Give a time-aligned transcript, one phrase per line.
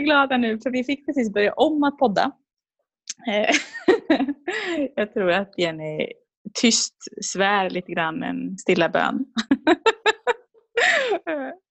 [0.00, 2.32] så glada nu för vi fick precis börja om att podda.
[3.28, 3.54] Eh,
[4.96, 6.12] jag tror att Jenny
[6.60, 6.94] tyst
[7.24, 9.24] svär lite grann en stilla bön.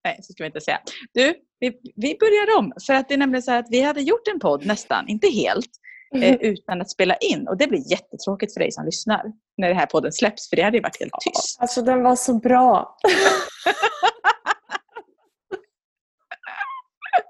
[0.04, 0.80] Nej, så ska vi inte säga.
[1.14, 2.74] Du, vi, vi börjar om.
[2.88, 5.70] För att det är nämligen så att vi hade gjort en podd nästan, inte helt,
[6.16, 7.48] eh, utan att spela in.
[7.48, 9.24] Och det blir jättetråkigt för dig som lyssnar
[9.58, 11.58] när den här podden släpps, för det hade ju varit helt tyst.
[11.60, 12.98] Alltså den var så bra.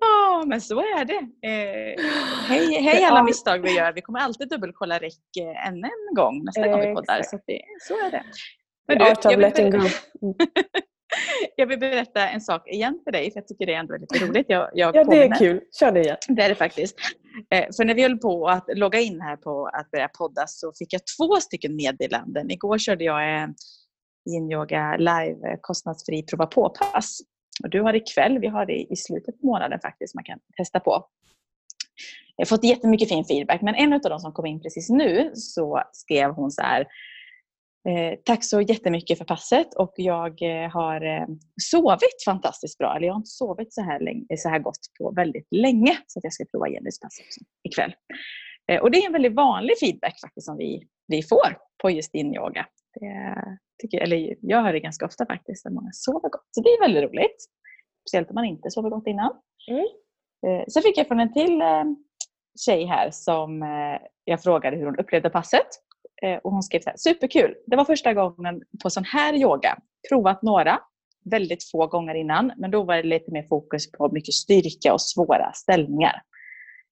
[0.00, 1.48] Oh, men så är det.
[1.48, 2.04] Eh,
[2.48, 3.92] hej, hej alla misstag vi gör.
[3.92, 7.22] Vi kommer alltid dubbelkolla räck eh, ännu en gång nästa gång vi poddar.
[7.22, 8.22] Så, det, så är det.
[8.88, 9.62] Men du, jag, vill berätta,
[11.56, 14.26] jag vill berätta en sak igen för dig, för jag tycker det är ändå lite
[14.26, 14.46] roligt.
[14.48, 15.60] Jag, jag ja, det är kul.
[15.80, 16.16] Kör det igen.
[16.28, 16.96] Det är det faktiskt.
[17.50, 20.72] Eh, för när vi höll på att logga in här på att börja podda så
[20.78, 22.50] fick jag två stycken meddelanden.
[22.50, 23.54] Igår körde jag en
[24.30, 27.20] yin-yoga live kostnadsfri prova på-pass.
[27.62, 30.80] Och du har ikväll, vi har det i slutet på månaden faktiskt, man kan testa
[30.80, 31.06] på.
[32.36, 35.30] Jag har fått jättemycket fin feedback, men en av de som kom in precis nu
[35.34, 36.80] så skrev hon så här
[37.88, 41.26] eh, Tack så jättemycket för passet och jag eh, har eh,
[41.62, 42.96] sovit fantastiskt bra.
[42.96, 45.98] Eller jag har inte sovit så här, länge, så här gott på väldigt länge.
[46.06, 47.94] Så att jag ska prova Jennys pass också ikväll.
[48.82, 52.34] Och det är en väldigt vanlig feedback faktiskt som vi, vi får på just din
[52.34, 52.66] yoga.
[53.00, 56.48] Det, tycker, eller jag hör det ganska ofta faktiskt, att många sover gott.
[56.50, 57.36] Så det är väldigt roligt.
[58.08, 59.32] Speciellt om man inte sover gott innan.
[59.70, 59.86] Mm.
[60.46, 61.84] Eh, så fick jag från en till eh,
[62.66, 65.66] tjej här som eh, jag frågade hur hon upplevde passet.
[66.42, 67.54] Och hon skrev så här, superkul!
[67.66, 69.78] Det var första gången på sån här yoga.
[70.08, 70.78] Provat några,
[71.30, 75.00] väldigt få gånger innan, men då var det lite mer fokus på mycket styrka och
[75.00, 76.22] svåra ställningar.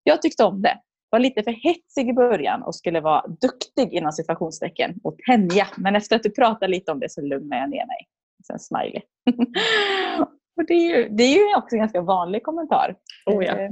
[0.03, 0.79] Jag tyckte om det
[1.15, 5.67] var lite för hetsig i början och skulle vara duktig inom situationstecken och tänja.
[5.77, 8.09] Men efter att du pratade lite om det så lugnade jag ner mig.
[8.47, 9.01] Sen smiley.
[10.57, 12.97] och det, är ju, det är ju också en ganska vanlig kommentar.
[13.27, 13.59] Oh ja.
[13.59, 13.71] Eh.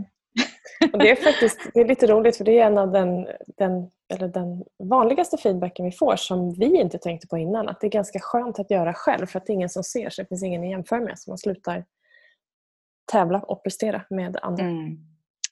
[0.92, 3.90] och det är faktiskt det är lite roligt för det är en av den, den,
[4.14, 7.68] eller den vanligaste feedbacken vi får som vi inte tänkte på innan.
[7.68, 10.10] Att det är ganska skönt att göra själv för att det är ingen som ser
[10.10, 11.18] så det finns ingen att jämföra med.
[11.18, 11.84] Så man slutar
[13.12, 14.64] tävla och prestera med andra.
[14.64, 14.98] Mm.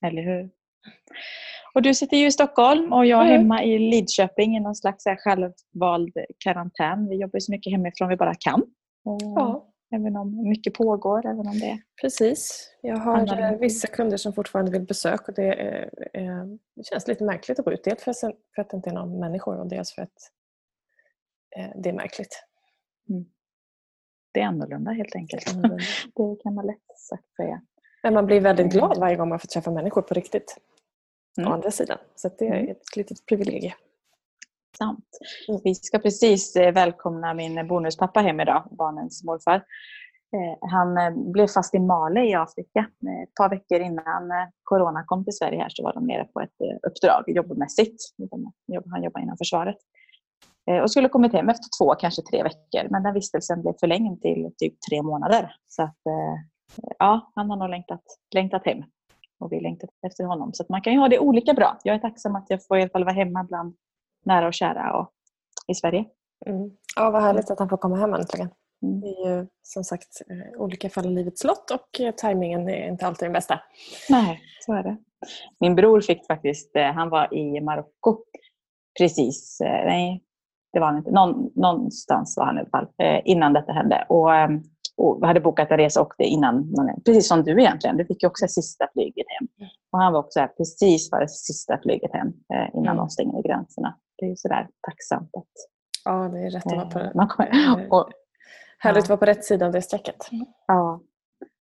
[0.03, 0.51] Eller hur?
[1.75, 3.41] Och du sitter ju i Stockholm och jag är mm.
[3.41, 7.09] hemma i Lidköping i någon slags självvald karantän.
[7.09, 8.63] Vi jobbar så mycket hemifrån vi bara kan.
[9.03, 9.67] Ja.
[9.95, 11.27] Även om mycket pågår.
[11.27, 12.73] Även om det Precis.
[12.83, 17.25] Jag har eh, vissa kunder som fortfarande vill besök och det, är, det känns lite
[17.25, 17.85] märkligt att gå ut.
[17.85, 18.11] Dels för,
[18.57, 20.19] att det inte är någon människor och dels för att
[21.57, 22.45] eh, det är märkligt.
[23.09, 23.25] Mm.
[24.33, 25.51] Det är annorlunda helt enkelt.
[25.51, 25.85] Annorlunda.
[26.15, 27.63] det kan man lätt sagt säga.
[28.03, 30.57] Men man blir väldigt glad varje gång man får träffa människor på riktigt
[31.39, 31.51] mm.
[31.51, 31.99] å andra sidan.
[32.17, 32.71] Så det är mm.
[32.71, 33.79] ett litet privilegium.
[34.79, 35.05] Sant.
[35.65, 39.57] Vi ska precis eh, välkomna min bonuspappa hem idag, barnens morfar.
[40.37, 42.87] Eh, han eh, blev fast i Mali i Afrika.
[43.23, 44.31] Ett par veckor innan
[44.63, 48.03] corona kom till Sverige här så var de nere på ett uppdrag jobbmässigt.
[48.91, 49.77] Han jobbar inom försvaret.
[50.83, 52.91] Och skulle kommit hem efter två, kanske tre veckor.
[52.91, 55.55] Men den vistelsen blev förlängd till typ tre månader.
[55.69, 55.99] Så att,
[56.99, 58.03] ja, han har nog längtat,
[58.35, 58.85] längtat hem
[59.41, 60.53] och vi längtar efter honom.
[60.53, 61.79] Så man kan ju ha det olika bra.
[61.85, 63.75] Jag är tacksam att jag får i alla fall vara hemma bland
[64.25, 65.13] nära och kära och
[65.69, 66.05] i Sverige.
[66.47, 66.71] Mm.
[66.97, 68.51] Ja, vad härligt att han får komma hem äntligen.
[68.83, 69.01] Mm.
[69.01, 72.89] Det är ju som sagt eh, olika fall i livets lott och eh, tajmingen är
[72.89, 73.61] inte alltid den bästa.
[74.11, 74.97] Nej, så är det.
[75.61, 78.19] Min bror fick faktiskt, eh, han var i Marocko
[78.99, 80.25] precis, nej
[80.73, 82.87] det var han inte, Någon, någonstans var han i alla fall
[83.25, 84.07] innan detta hände.
[84.09, 84.63] Och ehm,
[85.01, 86.75] och hade bokat en resa och åkte innan.
[87.05, 87.97] Precis som du egentligen.
[87.97, 89.69] Du fick ju också sista flyget hem.
[89.93, 92.97] Och han var också här, precis var det sista flyget hem eh, innan mm.
[92.97, 93.97] de stängde gränserna.
[94.19, 95.53] Det är ju sådär tacksamt att...
[96.05, 98.11] Ja, det är rätt att vara på, eh, man kommer, och,
[98.79, 100.29] härligt att vara på rätt sida av det strecket.
[100.67, 101.01] Ja.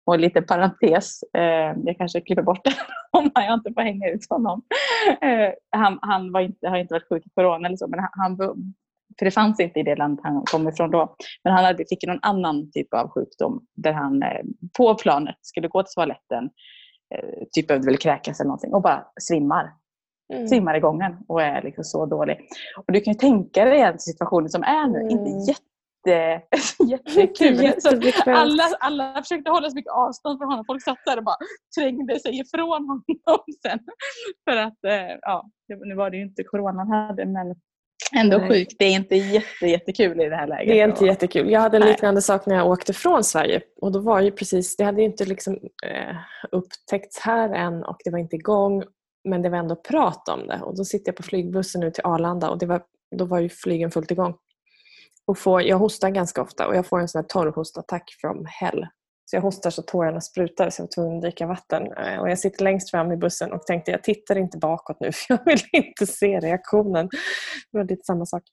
[0.06, 2.76] Och lite parentes, eh, jag kanske klipper bort det
[3.12, 4.62] om jag inte får hänga ut honom.
[5.22, 8.10] Eh, han han var inte, har inte varit sjuk i corona eller så, men han,
[8.12, 8.36] han
[9.20, 11.16] för det fanns inte i det land han kom ifrån då.
[11.44, 14.42] Men han hade, fick någon annan typ av sjukdom där han eh,
[14.78, 16.50] på planet skulle gå till toaletten,
[17.16, 19.74] eh, typ behövde väl kräkas eller någonting och bara svimmar.
[20.34, 20.48] Mm.
[20.48, 22.40] Svimmar i gången och är liksom så dålig.
[22.88, 25.10] Och du kan ju tänka dig situationen som är nu, mm.
[25.10, 26.42] inte jätte,
[26.88, 27.74] jättekul.
[27.82, 27.90] Så
[28.32, 30.66] alla, alla försökte hålla så mycket avstånd från honom.
[30.66, 31.38] Folk satt där och bara
[31.80, 33.04] trängde sig ifrån honom
[33.62, 33.80] sen.
[34.50, 35.50] För att, eh, ja,
[35.86, 37.56] nu var det ju inte corona han hade, men
[38.16, 38.50] Ändå Nej.
[38.50, 38.76] sjukt.
[38.80, 40.68] Det är inte jätte, jättekul i det här läget.
[40.68, 41.50] Det är inte jättekul.
[41.50, 43.62] Jag hade en liknande sak när jag åkte från Sverige.
[43.82, 45.54] Och då var ju precis, Det hade ju inte liksom,
[45.86, 46.16] eh,
[46.52, 48.84] upptäckts här än och det var inte igång.
[49.30, 50.60] Men det var ändå prat om det.
[50.62, 52.82] Och Då sitter jag på flygbussen nu till Arlanda och det var,
[53.16, 54.36] då var ju flygen fullt igång.
[55.26, 58.88] Och får, jag hostar ganska ofta och jag får en sån här torrhostattack from hell.
[59.34, 61.94] Så jag hostar så tårarna sprutar så jag var tvungen att dricka vatten.
[61.94, 65.12] Eh, och jag sitter längst fram i bussen och tänkte jag tittar inte bakåt nu
[65.14, 67.10] för jag vill inte se reaktionen.
[67.72, 68.44] Det var lite samma sak.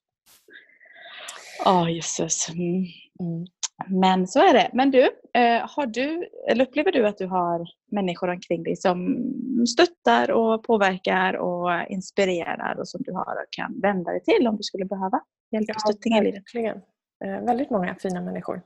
[1.64, 2.48] Ja, oh, jösses.
[2.48, 2.84] Mm.
[3.20, 3.46] Mm.
[3.88, 4.70] Men så är det.
[4.72, 5.02] Men du,
[5.34, 9.24] eh, har du, eller upplever du att du har människor omkring dig som
[9.68, 14.62] stöttar och påverkar och inspirerar och som du har kan vända dig till om du
[14.62, 15.20] skulle behöva
[15.52, 16.42] hjälp och stöttning i livet?
[16.54, 16.76] Verkligen.
[17.24, 18.62] Eh, väldigt många fina människor.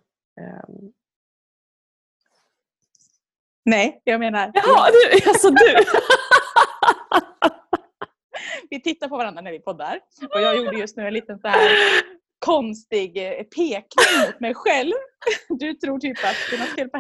[3.65, 4.51] Nej, jag menar...
[4.55, 5.77] Jaha, du, alltså du!
[8.71, 10.01] vi tittar på varandra när vi poddar
[10.35, 11.71] och jag gjorde just nu en liten så här
[12.39, 14.93] konstig eh, pekning mot mig själv.
[15.49, 16.99] Du tror typ att det är något fel på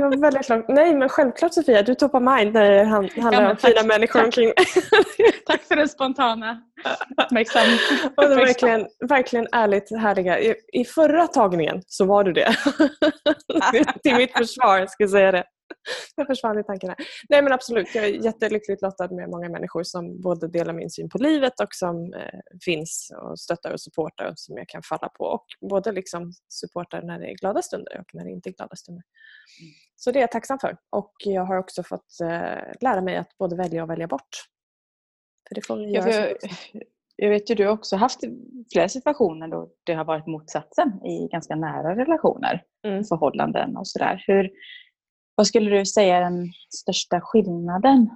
[0.00, 0.22] headsetet.
[0.22, 0.22] headsetet.
[0.22, 0.68] Väldigt långt.
[0.68, 4.26] Nej men självklart Sofia, du toppar mind när det handlar ja, om fina människor tack.
[4.26, 4.52] omkring
[5.46, 6.60] Tack för den spontana
[7.22, 8.36] uppmärksamheten.
[8.36, 10.40] verkligen, verkligen ärligt härliga.
[10.40, 12.56] I, I förra tagningen så var du det.
[14.02, 15.44] Till mitt försvar ska jag säga det.
[16.16, 16.96] jag försvann i tankarna.
[17.28, 21.08] Nej men absolut, jag är jättelyckligt lottad med många människor som både delar min syn
[21.08, 25.08] på livet och som eh, finns och stöttar och supportar och som jag kan falla
[25.08, 25.24] på.
[25.24, 28.76] Och både liksom supportar när det är glada stunder och när det inte är glada
[28.76, 29.02] stunder.
[29.60, 29.72] Mm.
[29.96, 30.76] Så det är jag tacksam för.
[30.90, 34.36] Och jag har också fått eh, lära mig att både välja och välja bort.
[35.48, 36.36] För det får vi göra jag,
[37.16, 38.20] jag vet ju du har också haft
[38.72, 43.04] flera situationer då det har varit motsatsen i ganska nära relationer, mm.
[43.04, 44.24] förhållanden och sådär.
[44.26, 44.50] Hur,
[45.34, 48.10] vad skulle du säga är den största skillnaden?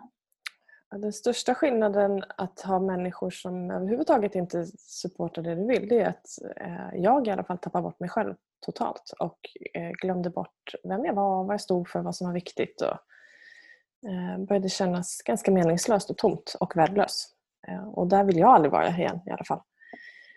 [0.90, 6.08] Den största skillnaden att ha människor som överhuvudtaget inte supportar det du vill det är
[6.08, 6.26] att
[6.56, 8.34] eh, jag i alla fall tappar bort mig själv
[8.66, 9.38] totalt och
[9.74, 12.98] eh, glömde bort vem jag var, vad jag stod för, vad som var viktigt och
[14.10, 17.34] eh, började kännas ganska meningslöst och tomt och värdelös.
[17.94, 19.60] Och där vill jag aldrig vara igen i alla fall.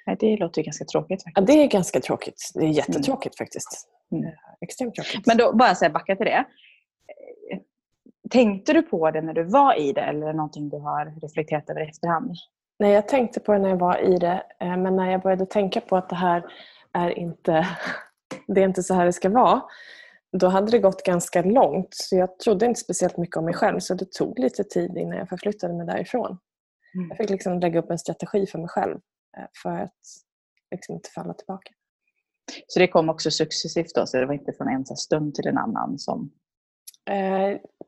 [0.06, 1.24] Nej, det låter ganska tråkigt.
[1.24, 1.50] Faktiskt.
[1.50, 2.51] Ja, det är ganska tråkigt.
[2.54, 3.45] Det är jättetråkigt mm.
[3.45, 3.88] faktiskt.
[4.12, 4.31] Mm.
[4.62, 5.27] Extremt tråkigt.
[5.27, 6.45] Men då, bara så här, backa till det.
[8.31, 11.19] Tänkte du på det när du var i det eller är det någonting du har
[11.22, 12.36] reflekterat över i efterhand?
[12.80, 14.44] Nej, jag tänkte på det när jag var i det.
[14.60, 16.45] Eh, men när jag började tänka på att det här
[16.94, 17.68] är inte,
[18.48, 19.62] det är inte så här det ska vara.
[20.38, 21.88] Då hade det gått ganska långt.
[21.92, 23.80] Så jag trodde inte speciellt mycket om mig själv.
[23.80, 26.38] Så det tog lite tid innan jag förflyttade mig därifrån.
[26.95, 27.10] Mm.
[27.10, 29.00] Jag fick liksom lägga upp en strategi för mig själv.
[29.38, 30.00] Eh, för att
[30.72, 31.72] liksom inte falla tillbaka.
[32.68, 34.06] Så det kom också successivt då?
[34.06, 36.31] Så det var inte från en stund till en annan som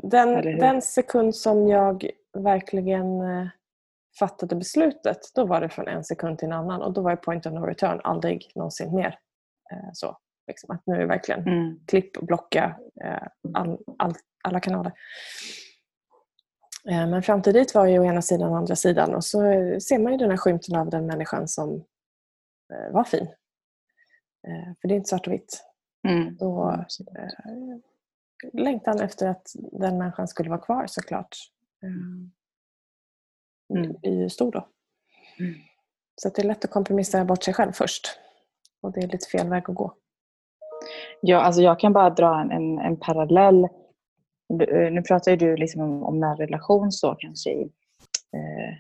[0.04, 3.48] den, den sekund som jag verkligen eh,
[4.20, 7.18] fattade beslutet, då var det från en sekund till en annan och då var det
[7.18, 9.20] point of no return, aldrig någonsin mer.
[9.72, 10.18] Eh, så,
[10.48, 11.80] liksom, att nu är det verkligen mm.
[11.88, 12.76] klipp och blocka
[13.54, 14.14] all, all,
[14.44, 14.92] alla kanaler.
[16.86, 19.40] Men fram till dit var ju å ena sidan och andra sidan och så
[19.80, 21.84] ser man ju den här skymten av den människan som
[22.92, 23.28] var fin.
[24.82, 25.64] För det är inte svart och vitt.
[26.08, 26.38] Mm.
[26.38, 26.86] Då,
[28.54, 31.38] längtan efter att den människan skulle vara kvar såklart.
[31.84, 32.32] Mm.
[34.02, 34.68] blir ju stor då.
[35.40, 35.54] Mm.
[36.16, 38.08] Så det är lätt att kompromissa bort sig själv först.
[38.82, 39.94] Och det är lite fel väg att gå.
[41.22, 43.68] Ja, alltså jag kan bara dra en, en, en parallell.
[44.92, 47.72] Nu pratar ju du liksom om, om nära relation så kanske i,
[48.34, 48.74] eh,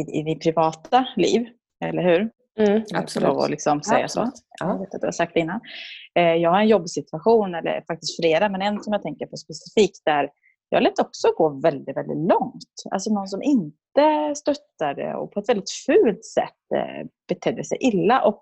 [0.00, 1.48] i, i ditt privata liv,
[1.80, 2.30] eller hur?
[2.58, 3.28] Mm, absolut.
[3.28, 4.36] Att liksom säga absolut.
[4.36, 4.44] så.
[4.60, 4.66] Ja.
[4.66, 5.60] Jag vet att du har sagt det innan.
[6.18, 10.04] Eh, jag har en jobbsituation, eller faktiskt flera, men en som jag tänker på specifikt
[10.04, 10.28] där
[10.68, 12.74] jag lät också gå väldigt, väldigt långt.
[12.90, 18.22] Alltså någon som inte stöttade och på ett väldigt fult sätt eh, betedde sig illa.
[18.22, 18.40] Och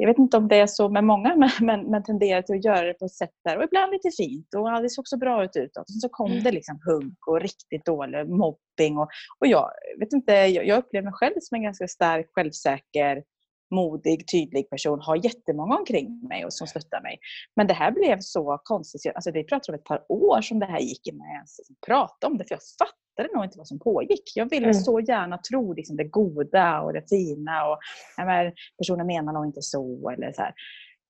[0.00, 2.64] jag vet inte om det är så med många, men, men, men tenderar till att
[2.64, 5.44] göra det på ett sätt där, och ibland lite fint och det såg så bra
[5.44, 5.90] ut utåt.
[6.02, 8.98] Så kom det liksom hugg och riktigt dålig mobbing.
[8.98, 13.22] Och, och jag, vet inte, jag, jag upplever mig själv som en ganska stark, självsäker,
[13.70, 17.18] modig, tydlig person, har jättemånga omkring mig och som stöttar mig.
[17.56, 19.12] Men det här blev så konstigt.
[19.14, 22.38] Alltså, vi pratar om ett par år som det här gick jag ens prata om
[22.38, 24.32] det, för jag fattade nog inte vad som pågick.
[24.34, 24.74] Jag ville mm.
[24.74, 27.78] så gärna tro liksom, det goda och det fina och
[28.16, 30.10] ja, personen menar nog inte så.
[30.10, 30.54] Eller så här.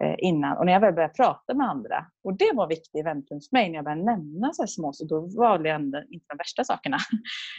[0.04, 0.58] Eh, innan.
[0.58, 3.68] Och när jag väl började prata med andra, och det var viktigt vändpunkt för mig,
[3.68, 6.64] när jag började nämna så här små, så då var det ändå inte de värsta
[6.64, 6.98] sakerna.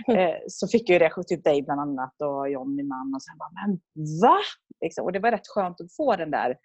[0.07, 0.39] Mm.
[0.47, 3.67] så fick jag reaktion, typ dig bland annat och John, min man, och så bara,
[3.67, 3.79] men
[4.21, 4.37] va?
[4.81, 5.05] Liksom.
[5.05, 6.57] Och det var rätt skönt att få den där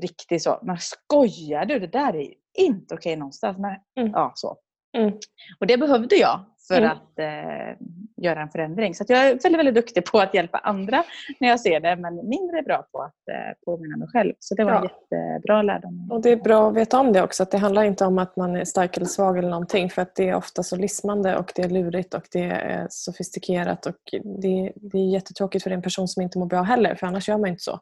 [0.00, 1.78] riktigt så, men skojar du?
[1.78, 3.58] Det där är inte okej någonstans.
[3.58, 4.12] Men, mm.
[4.12, 4.56] ja, så.
[4.96, 5.12] Mm.
[5.60, 6.90] Och det behövde jag för mm.
[6.90, 8.94] att eh, göra en förändring.
[8.94, 11.04] Så jag är väldigt, väldigt duktig på att hjälpa andra
[11.40, 14.34] när jag ser det men mindre bra på att eh, påminna mig själv.
[14.38, 14.78] Så det var ja.
[14.78, 14.84] en
[15.32, 16.08] jättebra lärdom.
[16.10, 17.42] Och det är bra att veta om det också.
[17.42, 19.90] Att det handlar inte om att man är stark eller svag eller någonting.
[19.90, 23.86] För att det är ofta så lismande och det är lurigt och det är sofistikerat.
[23.86, 26.94] Och det, det är jättetråkigt för en person som inte mår bra heller.
[26.94, 27.80] För annars gör man inte så.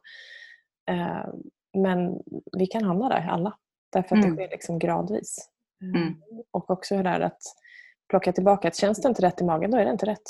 [0.89, 1.25] Eh,
[1.73, 2.19] men
[2.57, 3.53] vi kan hamna där alla.
[3.93, 4.35] Därför att Mm.
[4.35, 5.37] det sker liksom gradvis.
[5.83, 6.15] Eh, Mm.
[6.51, 7.41] Och också det där att
[8.11, 10.21] plocka tillbaka att känns det inte rätt i magen, då är det inte rätt.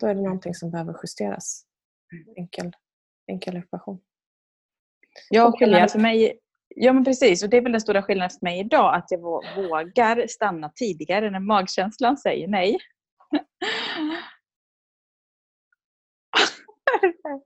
[0.00, 1.64] Då är det någonting som behöver justeras.
[2.36, 2.72] Enkel,
[3.30, 4.00] enkel ekvation.
[5.30, 8.30] Ja, Och skillnaden för mig, ja men precis, och det är väl den stora skillnaden
[8.30, 12.78] för mig idag, att jag vå- vågar stanna tidigare när magkänslan säger nej.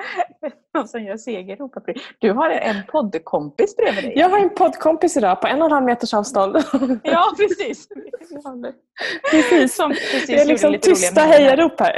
[0.74, 1.74] Någon som gör segerrop.
[2.18, 4.12] Du har en poddkompis bredvid dig.
[4.16, 6.56] Jag har en poddkompis idag på en och en halv meters avstånd.
[7.02, 7.88] Ja, precis.
[9.30, 9.74] precis.
[9.74, 11.94] Som precis Det är liksom tysta hejarop här.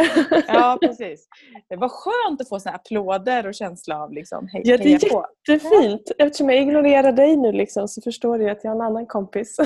[0.49, 1.27] Ja, precis.
[1.69, 5.11] Det var skönt att få såna applåder och känsla av liksom, hej, Ja, det är
[5.11, 5.27] på.
[5.49, 6.11] jättefint.
[6.19, 9.57] Eftersom jag ignorerar dig nu liksom, så förstår du att jag har en annan kompis.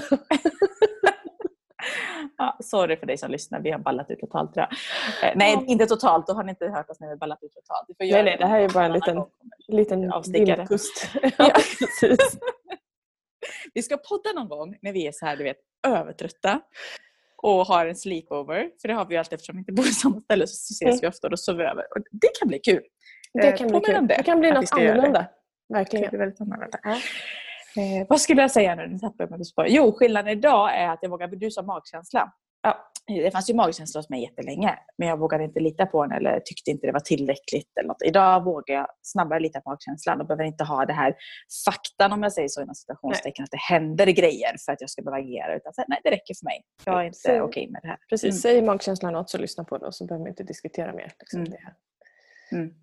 [2.71, 4.67] Sorry för dig som lyssnar, vi har ballat ut totalt tror
[5.23, 5.31] jag.
[5.31, 5.65] Eh, Nej, Ja.
[5.67, 6.27] inte totalt.
[6.27, 7.89] Då har ni inte hört oss när vi har ballat ut totalt.
[7.99, 9.25] Nej, nej, det här är bara en liten-
[9.69, 10.67] liten Avstickare.
[11.39, 11.51] Ja.
[11.79, 12.39] Precis.
[13.75, 15.57] Vi ska podda någon gång när vi är så här, du vet,
[15.87, 16.61] övertrötta
[17.43, 18.71] och har en sleepover.
[18.81, 20.83] För det har vi ju alltid eftersom vi inte bor på samma ställe så ses
[20.83, 20.99] Mm.
[21.03, 21.83] vi ofta och då sover vi över.
[21.97, 22.83] Och det kan bli kul.
[23.33, 24.07] Det Eh, kan bli kul.
[24.07, 24.91] Det kan bli något det.
[24.91, 25.27] annorlunda.
[25.69, 26.09] Det Verkligen.
[26.11, 26.79] blir väldigt annorlunda.
[26.83, 26.91] Ja.
[27.83, 28.87] Eh, vad skulle jag säga nu?
[28.87, 29.67] Nu tappade jag mig på spår.
[29.69, 31.27] Jo, skillnaden idag är att jag vågar...
[31.29, 32.33] Du sa magkänsla.
[32.69, 32.85] Ja.
[33.25, 36.41] Det fanns ju magkänsla hos mig jättelänge, men jag vågade inte lita på den eller
[36.41, 37.79] tyckte inte det var tillräckligt.
[37.79, 38.03] Eller något.
[38.03, 41.17] Idag vågar jag snabbare lita på magkänslan och behöver inte ha det här
[41.65, 45.03] faktan, om jag säger så inom citationstecken, att det händer grejer för att jag ska
[45.03, 45.57] behöva agera.
[45.57, 46.63] Utan så nej, det räcker för mig.
[46.85, 47.99] Jag är inte okej med det här.
[48.09, 48.25] Precis.
[48.25, 48.33] Mm.
[48.39, 51.13] Säger magkänslan något så lyssna på det och så behöver vi inte diskutera mer.
[51.19, 51.51] Liksom, Mm.
[51.53, 51.75] det här.
[52.53, 52.75] Mm.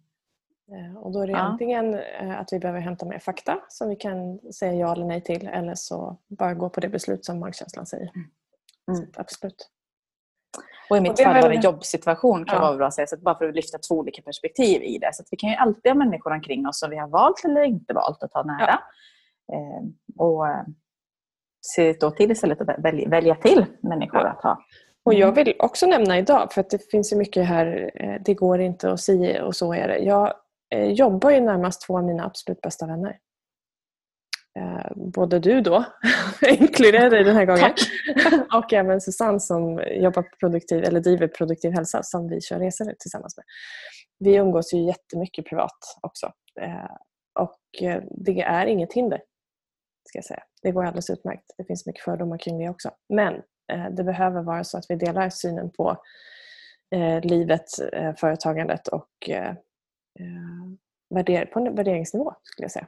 [0.92, 1.40] Eh, Och då är det Ja.
[1.40, 5.22] antingen eh, att vi behöver hämta mer fakta som vi kan säga ja eller nej
[5.22, 8.12] till eller så bara gå på det beslut som magkänslan säger.
[8.88, 8.96] Mm.
[8.98, 9.72] Så, absolut.
[10.90, 12.62] Och i Och mitt fall var det en jobbsituation kan Ja.
[12.62, 13.08] vara bra att säga.
[13.08, 15.10] Så att bara för att lyfta två olika perspektiv i det.
[15.14, 17.94] Så vi kan ju alltid ha människor omkring oss som vi har valt eller inte
[17.94, 18.80] valt att ta nära.
[19.54, 19.84] Eh,
[20.18, 20.62] och eh,
[21.62, 24.28] se då till istället att välja, välja till människor Ja.
[24.28, 24.58] att ha.
[25.06, 25.22] Och Mm.
[25.22, 28.92] jag vill också nämna idag, för det finns ju mycket här, eh, det går inte
[28.92, 29.98] och si och så är det.
[29.98, 30.34] Jag
[30.76, 33.18] eh, jobbar ju närmast två av mina absolut bästa vänner.
[34.60, 35.86] Eh, Både du då,
[36.50, 37.72] inkluderar dig den här gången,
[38.54, 43.38] och även Susanne som jobbar produktiv, eller driver Produktiv hälsa som vi kör resor tillsammans
[43.38, 43.46] med.
[44.20, 46.32] Vi umgås ju jättemycket privat också.
[46.62, 46.96] Eh,
[47.40, 49.22] Och eh, det är inget hinder,
[50.10, 50.44] ska jag säga.
[50.62, 51.46] Det går alldeles utmärkt.
[51.58, 52.92] Det finns mycket fördomar kring det också.
[53.10, 53.42] Men
[53.92, 55.98] det behöver vara så att vi delar synen på
[57.22, 57.66] livet,
[58.20, 59.10] företagandet och
[61.54, 62.88] på en värderingsnivå skulle jag säga.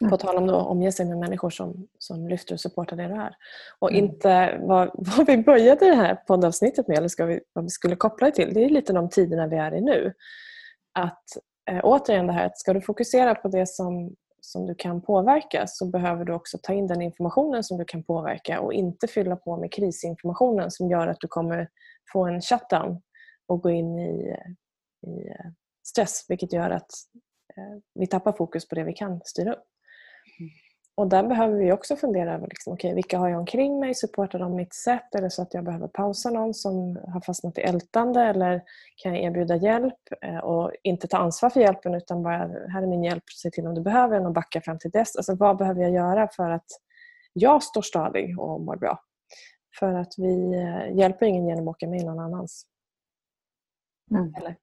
[0.00, 0.10] Mm.
[0.10, 3.14] På tal om att omge sig med människor som, som lyfter och supportar det du
[3.14, 3.36] är.
[3.78, 4.04] Och Mm.
[4.04, 7.96] inte vad, vad vi började det här poddavsnittet med, eller ska vi, vad vi skulle
[7.96, 10.12] koppla det till, det är lite de tiderna vi är i nu.
[10.94, 11.24] Att
[11.70, 15.66] eh, återigen det här att ska du fokusera på det som, som du kan påverka
[15.66, 19.36] så behöver du också ta in den informationen som du kan påverka och inte fylla
[19.36, 21.68] på med krisinformationen som gör att du kommer
[22.12, 23.02] få en shutdown
[23.46, 24.36] och gå in i,
[25.06, 25.50] i eh,
[25.86, 26.90] stress vilket gör att
[27.56, 29.64] eh, vi tappar fokus på det vi kan styra upp.
[30.94, 34.38] Och där behöver vi också fundera över liksom, okay, vilka har jag omkring mig, supportar
[34.38, 35.14] de mitt sätt?
[35.14, 38.62] Är det så att jag behöver pausa någon som har fastnat i ältande eller
[38.96, 42.36] kan jag erbjuda hjälp eh, och inte ta ansvar för hjälpen utan bara
[42.68, 45.16] här är min hjälp, se till om du behöver den och backa fram till dess.
[45.16, 46.66] Alltså, vad behöver jag göra för att
[47.32, 49.00] jag står stadig och mår bra?
[49.78, 52.66] För att vi eh, hjälper ingen genom att åka med någon annans.
[54.10, 54.34] Mm.
[54.38, 54.56] Eller?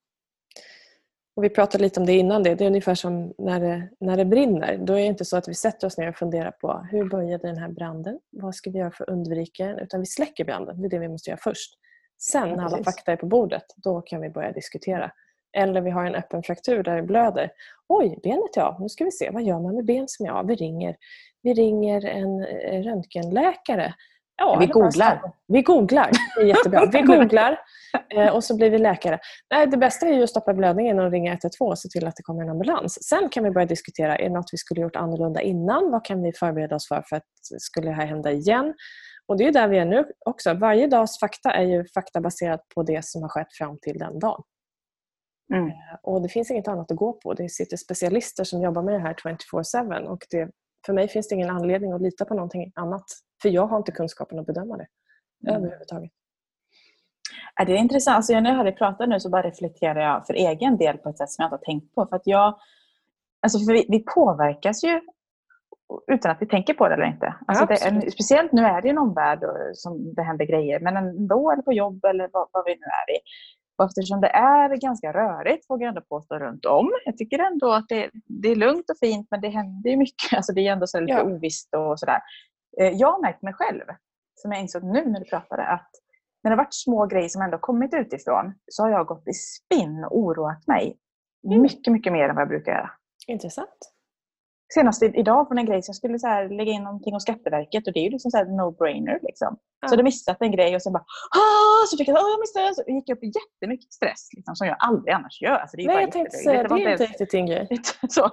[1.37, 2.55] Och vi pratade lite om det innan det.
[2.55, 4.77] Det är ungefär som när det, när det brinner.
[4.77, 7.47] Då är det inte så att vi sätter oss ner och funderar på hur började
[7.47, 8.19] den här branden?
[8.29, 9.79] Vad ska vi göra för att undvika den?
[9.79, 10.81] Utan vi släcker branden.
[10.81, 11.73] Det är det vi måste göra först.
[12.21, 15.11] Sen när alla fakta är på bordet, då kan vi börja diskutera.
[15.57, 17.51] Eller vi har en öppen fraktur där det blöder.
[17.87, 18.81] Oj, benet är av.
[18.81, 19.29] Nu ska vi se.
[19.29, 20.47] Vad gör man med ben som är av?
[20.47, 20.95] Vi ringer,
[21.41, 23.93] vi ringer en eh, röntgenläkare.
[24.37, 25.21] Ja, Vi googlar.
[25.47, 26.11] Vi googlar.
[26.35, 26.85] Det är jättebra.
[26.85, 27.59] Vi googlar
[28.15, 29.19] eh, och så blir vi läkare.
[29.51, 32.15] Nej, det bästa är ju att stoppa blödningen och ringa 112 och se till att
[32.15, 33.03] det kommer en ambulans.
[33.03, 35.91] Sen kan vi börja diskutera, är det något vi skulle gjort annorlunda innan?
[35.91, 37.23] Vad kan vi förbereda oss för för att
[37.57, 38.73] skulle det här hända igen?
[39.27, 40.53] Och det är där vi är nu också.
[40.53, 44.19] Varje dags fakta är ju fakta baserat på det som har skett fram till den
[44.19, 44.43] dagen.
[45.53, 45.71] Mm.
[46.03, 47.33] Och det finns inget annat att gå på.
[47.33, 50.49] Det sitter specialister som jobbar med det här 24-7 och det,
[50.85, 53.05] för mig finns det ingen anledning att lita på någonting annat.
[53.41, 54.87] För jag har inte kunskapen att bedöma det
[55.47, 55.55] Mm.
[55.55, 56.11] överhuvudtaget.
[57.55, 58.15] Ja, det är intressant.
[58.15, 61.09] Alltså, när jag hör dig prata nu så bara reflekterar jag för egen del på
[61.09, 62.05] ett sätt som jag inte har tänkt på.
[62.05, 62.59] För att jag,
[63.41, 65.01] alltså för vi, vi påverkas ju
[66.11, 67.35] utan att vi tänker på det eller inte.
[67.47, 68.13] Alltså det är, Absolut.
[68.13, 69.39] speciellt nu är det en omvärld
[69.73, 73.15] som det händer grejer, men ändå, eller på jobb eller vad, vad vi nu är
[73.15, 73.19] i.
[73.77, 76.89] Och eftersom det är ganska rörigt, vågar jag ändå påstå, runt om.
[77.05, 80.33] Jag tycker ändå att det, det är lugnt och fint, men det händer ju mycket.
[80.37, 81.23] Alltså det är ändå så lite ja.
[81.23, 82.19] ovisst och sådär.
[82.79, 83.83] Eh, jag har märkt mig själv,
[84.35, 85.91] som jag insåg nu när du pratade, att
[86.43, 89.33] när det har varit små grejer som ändå kommit utifrån så har jag gått i
[89.33, 90.97] spinn och oroat mig
[91.47, 91.61] mm.
[91.61, 92.91] mycket, mycket mer än vad jag brukar göra.
[93.27, 93.96] Intressant
[94.73, 97.87] senast idag från en grej som jag skulle så här, lägga in någonting om Skatteverket
[97.87, 99.19] och det är ju liksom så no-brainer.
[99.21, 99.57] Liksom.
[99.81, 99.87] Ja.
[99.87, 101.05] Så jag missat en grej och sen bara
[101.43, 101.85] ah!
[101.89, 104.77] så fick jag, oh, jag missade så gick jag upp jättemycket stress liksom, som jag
[104.79, 105.57] aldrig annars gör.
[105.57, 107.67] Alltså, det är Nej, jag tänkte säga det, det är inte riktigt din grej.
[108.09, 108.25] så,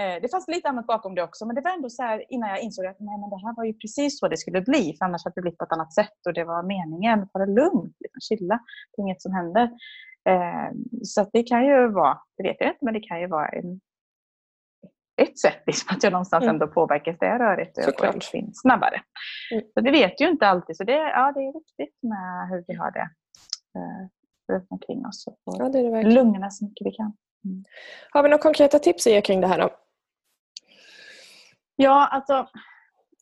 [0.00, 2.48] eh, det fanns lite annat bakom det också men det var ändå så här, innan
[2.48, 5.04] jag insåg att Nej, men det här var ju precis så det skulle bli för
[5.04, 7.28] annars hade det blivit på ett annat sätt och det var meningen.
[7.28, 8.58] Ta det lugnt, liksom, chilla,
[8.90, 9.70] det är inget som händer.
[10.28, 10.70] Eh,
[11.02, 13.80] så det kan ju vara, det vet jag inte, men det kan ju vara en
[15.18, 16.54] ett sätt liksom, att jag någonstans mm.
[16.54, 17.16] ändå påverkas.
[17.20, 19.02] Det är rörigt och jag finns snabbare.
[19.52, 19.64] Mm.
[19.74, 20.76] Så det vet ju inte alltid.
[20.76, 23.08] Så det, ja, det är viktigt med hur vi har det
[23.78, 24.08] eh,
[24.52, 25.26] runt omkring oss.
[25.26, 27.12] Och ja, det är det lugna så mycket vi kan.
[27.44, 27.64] Mm.
[28.10, 29.70] Har vi några konkreta tips att ge kring det här då?
[31.76, 32.48] Ja, alltså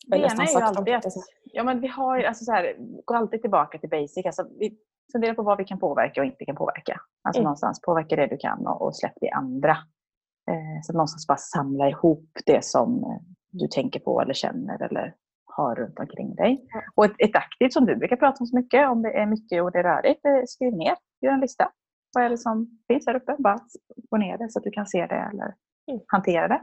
[0.07, 1.05] det ena är ju alltid att
[1.45, 4.27] ja, men vi har, alltså så här, går alltid tillbaka till basic.
[4.27, 4.79] Alltså, vi
[5.13, 7.01] funderar på vad vi kan påverka och inte kan påverka.
[7.23, 7.45] Alltså mm.
[7.45, 9.77] någonstans påverka det du kan och, och släpp det andra.
[10.51, 14.83] Eh, så att någonstans bara samla ihop det som eh, du tänker på eller känner
[14.83, 16.69] eller har runt omkring dig.
[16.95, 19.63] Och ett, ett aktivt som du brukar prata om så mycket, om det är mycket
[19.63, 21.73] och det är rörigt, eh, skriv ner, gör en lista.
[22.15, 23.37] Vad är det som finns här uppe?
[23.39, 23.59] Bara
[24.11, 25.55] gå ner det så att du kan se det eller
[25.91, 26.01] mm.
[26.07, 26.61] hantera det.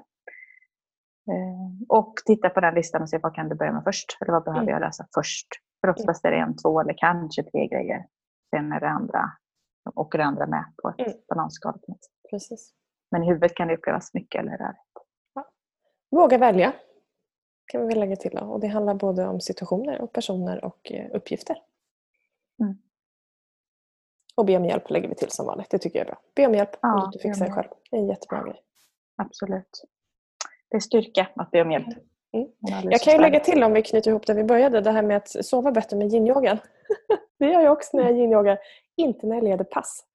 [1.89, 4.17] Och titta på den listan och se vad kan du börja med först?
[4.21, 4.73] Eller vad behöver mm.
[4.73, 5.47] jag lösa först?
[5.81, 8.05] För oftast är det en, två eller kanske tre grejer.
[8.49, 9.31] Sen är det andra,
[9.95, 11.13] åker det andra med på ett mm.
[11.29, 11.79] bananskal.
[12.29, 12.73] Precis.
[13.13, 14.79] Men i huvudet kan det upplevas mycket eller rörigt.
[15.33, 15.49] Ja.
[16.11, 16.73] Våga välja
[17.65, 18.37] kan vi väl lägga till.
[18.37, 21.57] Och det handlar både om situationer och personer och eh, uppgifter.
[22.61, 22.77] Mm.
[24.35, 25.69] Och be om hjälp lägger vi till som vanligt.
[25.69, 26.21] Det tycker jag är bra.
[26.35, 27.67] Be om hjälp ja, om du fixar det själv.
[27.91, 28.61] Det är en jättebra grej.
[29.15, 29.83] Absolut.
[30.69, 31.87] Det är styrka att be om hjälp.
[32.33, 32.47] Mm.
[32.83, 34.81] Jag kan ju lägga till om vi knyter ihop där vi började.
[34.81, 36.57] Det här med att sova bättre med yin-yogan.
[37.39, 38.57] det gör jag också när jag yin-yogar.
[38.95, 40.05] Inte när jag leder pass.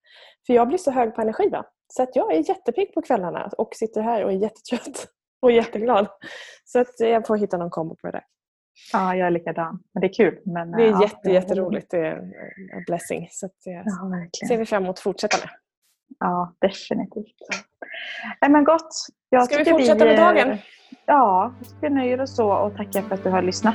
[0.46, 1.48] För jag blir så hög på energi.
[1.48, 1.66] Va?
[1.88, 5.08] Så att jag är jättepigg på kvällarna och sitter här och är jättetrött
[5.42, 6.06] och jätteglad.
[6.64, 8.24] Så att jag får hitta någon kombo på det där.
[8.92, 9.82] Ja, jag är likadan.
[9.94, 10.38] Men det är kul.
[10.44, 11.90] Men, det är ja, jätte, jätteroligt.
[11.90, 12.16] Det är
[12.72, 13.28] en blessing.
[13.30, 15.48] Så att det ja, ser vi fram emot att fortsätta med.
[16.18, 17.36] Ja, definitivt.
[18.40, 18.90] Nej, men gott.
[19.28, 20.58] Jag Ska vi fortsätta vi, med dagen?
[21.06, 23.74] Ja, vi nöjer oss så och tackar för att du har lyssnat.